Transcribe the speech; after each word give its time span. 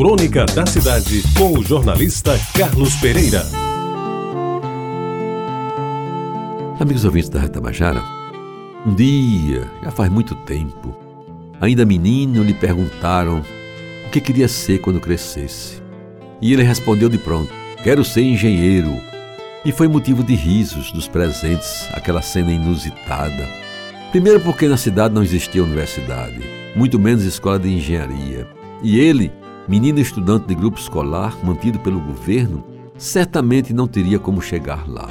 Crônica 0.00 0.46
da 0.46 0.64
Cidade, 0.64 1.22
com 1.36 1.58
o 1.58 1.62
jornalista 1.62 2.32
Carlos 2.56 2.94
Pereira. 2.96 3.42
Amigos 6.80 7.04
ouvintes 7.04 7.28
da 7.28 7.38
Retabajara, 7.38 8.02
um 8.86 8.94
dia, 8.94 9.70
já 9.84 9.90
faz 9.90 10.10
muito 10.10 10.34
tempo, 10.34 10.96
ainda 11.60 11.84
menino, 11.84 12.42
lhe 12.42 12.54
perguntaram 12.54 13.44
o 14.06 14.10
que 14.10 14.22
queria 14.22 14.48
ser 14.48 14.78
quando 14.78 15.02
crescesse. 15.02 15.82
E 16.40 16.50
ele 16.50 16.62
respondeu 16.62 17.10
de 17.10 17.18
pronto: 17.18 17.52
Quero 17.84 18.02
ser 18.02 18.22
engenheiro. 18.22 18.96
E 19.66 19.70
foi 19.70 19.86
motivo 19.86 20.24
de 20.24 20.34
risos 20.34 20.90
dos 20.92 21.06
presentes 21.06 21.86
aquela 21.92 22.22
cena 22.22 22.50
inusitada. 22.50 23.46
Primeiro, 24.10 24.40
porque 24.40 24.66
na 24.66 24.78
cidade 24.78 25.14
não 25.14 25.22
existia 25.22 25.62
universidade, 25.62 26.40
muito 26.74 26.98
menos 26.98 27.22
escola 27.22 27.58
de 27.58 27.68
engenharia. 27.68 28.48
E 28.82 28.98
ele, 28.98 29.30
menino 29.68 30.00
estudante 30.00 30.46
de 30.46 30.54
grupo 30.54 30.78
escolar 30.78 31.36
mantido 31.44 31.78
pelo 31.80 32.00
governo, 32.00 32.64
certamente 32.96 33.72
não 33.72 33.86
teria 33.86 34.18
como 34.18 34.42
chegar 34.42 34.88
lá. 34.88 35.08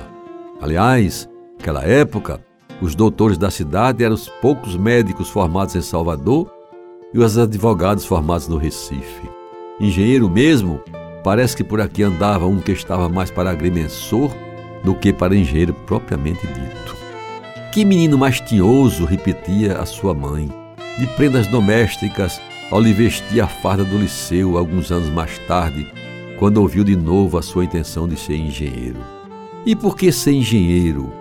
Aliás, 0.61 1.29
naquela 1.57 1.83
época, 1.83 2.43
os 2.81 2.95
doutores 2.95 3.37
da 3.37 3.49
cidade 3.49 4.03
eram 4.03 4.15
os 4.15 4.29
poucos 4.41 4.75
médicos 4.75 5.29
formados 5.29 5.75
em 5.75 5.81
Salvador 5.81 6.51
e 7.13 7.19
os 7.19 7.37
advogados 7.37 8.05
formados 8.05 8.47
no 8.47 8.57
Recife. 8.57 9.29
Engenheiro 9.79 10.29
mesmo, 10.29 10.81
parece 11.23 11.55
que 11.55 11.63
por 11.63 11.81
aqui 11.81 12.03
andava 12.03 12.45
um 12.45 12.59
que 12.59 12.71
estava 12.71 13.09
mais 13.09 13.31
para 13.31 13.49
agrimensor 13.49 14.31
do 14.83 14.95
que 14.95 15.11
para 15.11 15.35
engenheiro 15.35 15.73
propriamente 15.73 16.45
dito. 16.47 16.95
Que 17.71 17.85
menino 17.85 18.17
mais 18.17 18.39
tinhoso, 18.39 19.05
repetia 19.05 19.77
a 19.77 19.85
sua 19.85 20.13
mãe, 20.13 20.49
de 20.97 21.07
prendas 21.15 21.47
domésticas 21.47 22.41
ao 22.71 22.79
lhe 22.79 22.93
vestir 22.93 23.41
a 23.41 23.47
farda 23.47 23.83
do 23.83 23.97
liceu 23.97 24.57
alguns 24.57 24.91
anos 24.91 25.09
mais 25.09 25.37
tarde, 25.39 25.91
quando 26.37 26.57
ouviu 26.57 26.83
de 26.83 26.95
novo 26.95 27.37
a 27.37 27.41
sua 27.41 27.65
intenção 27.65 28.07
de 28.07 28.17
ser 28.17 28.35
engenheiro. 28.35 28.99
E 29.65 29.75
por 29.75 29.97
que 29.97 30.11
ser 30.11 30.31
engenheiro? 30.31 31.11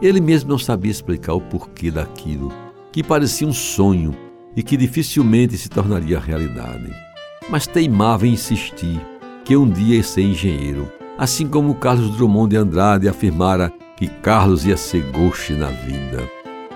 Ele 0.00 0.20
mesmo 0.20 0.50
não 0.50 0.58
sabia 0.58 0.90
explicar 0.90 1.34
o 1.34 1.40
porquê 1.40 1.90
daquilo, 1.90 2.52
que 2.92 3.02
parecia 3.02 3.48
um 3.48 3.52
sonho 3.52 4.14
e 4.54 4.62
que 4.62 4.76
dificilmente 4.76 5.56
se 5.56 5.68
tornaria 5.68 6.20
realidade. 6.20 6.92
Mas 7.50 7.66
teimava 7.66 8.26
em 8.26 8.32
insistir 8.32 9.00
que 9.44 9.56
um 9.56 9.68
dia 9.68 9.96
ia 9.96 10.02
ser 10.02 10.22
engenheiro, 10.22 10.90
assim 11.16 11.48
como 11.48 11.74
Carlos 11.74 12.16
Drummond 12.16 12.50
de 12.50 12.56
Andrade 12.56 13.08
afirmara 13.08 13.72
que 13.96 14.06
Carlos 14.06 14.64
ia 14.64 14.76
ser 14.76 15.02
gauche 15.10 15.54
na 15.54 15.68
vida. 15.68 16.28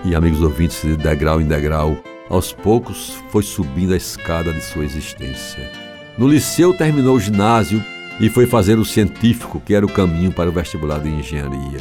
E, 0.03 0.13
amigos 0.13 0.41
ouvintes, 0.41 0.81
de 0.81 0.97
degrau 0.97 1.39
em 1.39 1.45
degrau, 1.45 1.95
aos 2.29 2.51
poucos 2.51 3.17
foi 3.29 3.43
subindo 3.43 3.93
a 3.93 3.97
escada 3.97 4.53
de 4.53 4.61
sua 4.61 4.85
existência. 4.85 5.71
No 6.17 6.27
liceu 6.27 6.75
terminou 6.75 7.15
o 7.15 7.19
ginásio 7.19 7.83
e 8.19 8.29
foi 8.29 8.45
fazer 8.45 8.77
o 8.77 8.85
científico, 8.85 9.59
que 9.59 9.73
era 9.73 9.85
o 9.85 9.91
caminho 9.91 10.31
para 10.31 10.49
o 10.49 10.53
vestibular 10.53 10.99
de 10.99 11.09
engenharia. 11.09 11.79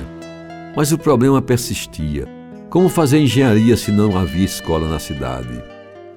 Mas 0.75 0.91
o 0.91 0.99
problema 0.99 1.43
persistia. 1.43 2.27
Como 2.71 2.89
fazer 2.89 3.19
engenharia 3.19 3.77
se 3.77 3.93
não 3.93 4.17
havia 4.17 4.45
escola 4.45 4.89
na 4.89 4.99
cidade? 4.99 5.63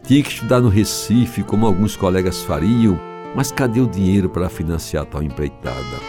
Tinha 0.04 0.24
que 0.24 0.30
estudar 0.30 0.62
no 0.62 0.70
Recife, 0.70 1.44
como 1.44 1.66
alguns 1.66 1.96
colegas 1.96 2.44
fariam, 2.44 2.98
mas 3.36 3.52
cadê 3.52 3.82
o 3.82 3.88
dinheiro 3.88 4.30
para 4.30 4.48
financiar 4.48 5.06
tal 5.06 5.22
empreitada? 5.22 6.00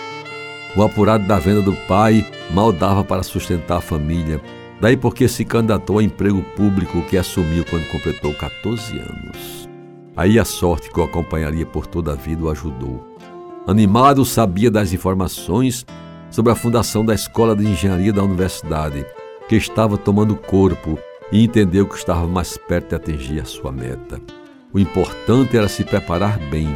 O 0.77 0.83
apurado 0.83 1.27
da 1.27 1.39
venda 1.39 1.63
do 1.63 1.73
pai 1.89 2.25
mal 2.53 2.71
dava 2.71 3.03
para 3.03 3.23
sustentar 3.23 3.79
a 3.79 3.81
família, 3.81 4.41
daí 4.81 4.97
porque 4.97 5.29
se 5.29 5.45
candidatou 5.45 5.99
a 5.99 6.03
emprego 6.03 6.43
público 6.57 7.03
que 7.03 7.17
assumiu 7.17 7.65
quando 7.69 7.89
completou 7.89 8.35
14 8.35 8.99
anos. 8.99 9.69
Aí 10.17 10.39
a 10.39 10.45
sorte 10.45 10.91
que 10.91 10.99
o 10.99 11.03
acompanharia 11.03 11.67
por 11.67 11.87
toda 11.87 12.13
a 12.13 12.17
vida 12.17 12.45
o 12.45 12.51
ajudou. 12.51 13.17
Animado, 13.67 14.25
sabia 14.25 14.71
das 14.71 14.93
informações 14.93 15.85
sobre 16.31 16.53
a 16.53 16.55
fundação 16.55 17.05
da 17.05 17.15
Escola 17.15 17.55
de 17.55 17.67
Engenharia 17.67 18.13
da 18.13 18.23
Universidade, 18.23 19.05
que 19.49 19.57
estava 19.57 19.99
tomando 19.99 20.37
corpo 20.37 20.99
e 21.31 21.45
entendeu 21.45 21.87
que 21.87 21.97
estava 21.97 22.27
mais 22.27 22.57
perto 22.57 22.91
de 22.91 22.95
atingir 22.95 23.41
a 23.41 23.45
sua 23.45 23.73
meta. 23.73 24.21
O 24.73 24.79
importante 24.79 25.57
era 25.57 25.69
se 25.69 25.85
preparar 25.85 26.39
bem 26.51 26.69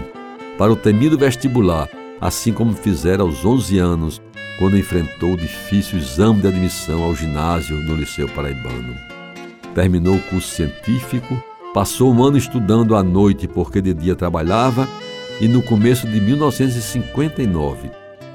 para 0.59 0.73
o 0.73 0.77
temido 0.77 1.17
vestibular 1.17 1.89
assim 2.21 2.53
como 2.53 2.75
fizera 2.75 3.23
aos 3.23 3.45
11 3.45 3.79
anos, 3.79 4.23
quando 4.61 4.77
enfrentou 4.77 5.33
o 5.33 5.37
difícil 5.39 5.99
exame 5.99 6.43
de 6.43 6.49
admissão 6.49 7.03
ao 7.03 7.17
ginásio 7.17 7.79
no 7.79 7.97
Liceu 7.97 8.29
Paraibano. 8.29 8.95
Terminou 9.75 10.17
o 10.17 10.23
curso 10.25 10.55
científico, 10.55 11.43
passou 11.73 12.13
um 12.13 12.23
ano 12.23 12.37
estudando 12.37 12.95
à 12.95 13.03
noite 13.03 13.49
porque 13.49 13.81
de 13.81 13.95
dia 13.95 14.15
trabalhava 14.15 14.87
e 15.41 15.49
no 15.49 15.63
começo 15.63 16.07
de 16.07 16.21
1959 16.21 17.91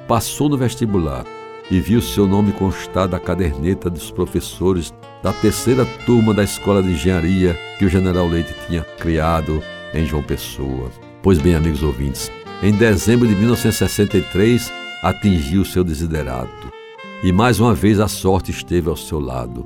passou 0.08 0.50
no 0.50 0.58
vestibular 0.58 1.24
e 1.70 1.80
viu 1.80 2.02
seu 2.02 2.26
nome 2.26 2.52
constar 2.54 3.08
da 3.08 3.20
caderneta 3.20 3.88
dos 3.88 4.10
professores 4.10 4.92
da 5.22 5.32
terceira 5.32 5.86
turma 6.08 6.34
da 6.34 6.44
Escola 6.44 6.82
de 6.82 6.90
Engenharia 6.90 7.56
que 7.78 7.86
o 7.86 7.90
General 7.90 8.28
Leite 8.28 8.56
tinha 8.66 8.82
criado 8.98 9.62
em 9.94 10.08
João 10.08 10.24
Pessoa. 10.24 10.90
Pois 11.22 11.38
bem, 11.38 11.54
amigos 11.54 11.84
ouvintes, 11.84 12.32
em 12.64 12.72
dezembro 12.72 13.28
de 13.28 13.36
1963, 13.36 14.85
atingiu 15.06 15.64
seu 15.64 15.84
desiderato. 15.84 16.72
E 17.24 17.32
mais 17.32 17.60
uma 17.60 17.76
vez 17.76 18.00
a 18.00 18.08
sorte 18.08 18.50
esteve 18.50 18.90
ao 18.90 18.96
seu 18.96 19.20
lado. 19.20 19.64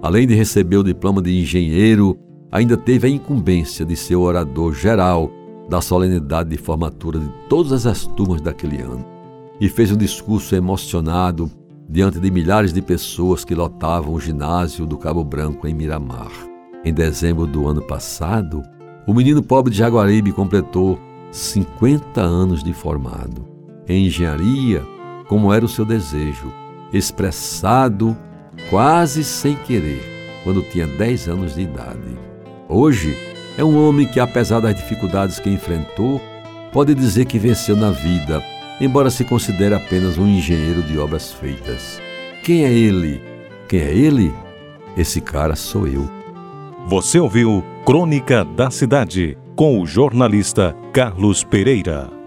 Além 0.00 0.24
de 0.24 0.36
receber 0.36 0.76
o 0.76 0.84
diploma 0.84 1.20
de 1.20 1.36
engenheiro, 1.36 2.16
ainda 2.48 2.76
teve 2.76 3.08
a 3.08 3.10
incumbência 3.10 3.84
de 3.84 3.96
ser 3.96 4.14
o 4.14 4.20
orador 4.20 4.72
geral 4.72 5.32
da 5.68 5.80
solenidade 5.80 6.50
de 6.50 6.56
formatura 6.56 7.18
de 7.18 7.28
todas 7.48 7.86
as 7.86 8.06
turmas 8.06 8.40
daquele 8.40 8.80
ano. 8.80 9.04
E 9.60 9.68
fez 9.68 9.90
um 9.90 9.96
discurso 9.96 10.54
emocionado 10.54 11.50
diante 11.88 12.20
de 12.20 12.30
milhares 12.30 12.72
de 12.72 12.80
pessoas 12.80 13.44
que 13.44 13.56
lotavam 13.56 14.14
o 14.14 14.20
ginásio 14.20 14.86
do 14.86 14.96
Cabo 14.96 15.24
Branco 15.24 15.66
em 15.66 15.74
Miramar. 15.74 16.30
Em 16.84 16.94
dezembro 16.94 17.48
do 17.48 17.66
ano 17.66 17.82
passado, 17.82 18.62
o 19.08 19.12
menino 19.12 19.42
pobre 19.42 19.72
de 19.72 19.78
Jaguaribe 19.78 20.30
completou 20.30 21.00
50 21.32 22.20
anos 22.20 22.62
de 22.62 22.72
formado. 22.72 23.57
Em 23.88 24.06
engenharia, 24.06 24.84
como 25.26 25.52
era 25.52 25.64
o 25.64 25.68
seu 25.68 25.84
desejo, 25.84 26.52
expressado 26.92 28.16
quase 28.68 29.24
sem 29.24 29.54
querer, 29.54 30.02
quando 30.44 30.62
tinha 30.62 30.86
10 30.86 31.28
anos 31.28 31.54
de 31.54 31.62
idade. 31.62 32.18
Hoje, 32.68 33.16
é 33.56 33.64
um 33.64 33.88
homem 33.88 34.06
que, 34.06 34.20
apesar 34.20 34.60
das 34.60 34.74
dificuldades 34.74 35.38
que 35.38 35.50
enfrentou, 35.50 36.20
pode 36.72 36.94
dizer 36.94 37.24
que 37.24 37.38
venceu 37.38 37.76
na 37.76 37.90
vida, 37.90 38.42
embora 38.80 39.10
se 39.10 39.24
considere 39.24 39.74
apenas 39.74 40.18
um 40.18 40.26
engenheiro 40.26 40.82
de 40.82 40.98
obras 40.98 41.32
feitas. 41.32 42.00
Quem 42.44 42.64
é 42.64 42.72
ele? 42.72 43.20
Quem 43.68 43.80
é 43.80 43.92
ele? 43.92 44.32
Esse 44.96 45.20
cara 45.20 45.56
sou 45.56 45.86
eu. 45.86 46.08
Você 46.86 47.18
ouviu 47.18 47.64
Crônica 47.84 48.44
da 48.44 48.70
Cidade 48.70 49.36
com 49.56 49.80
o 49.80 49.86
jornalista 49.86 50.74
Carlos 50.92 51.42
Pereira. 51.42 52.17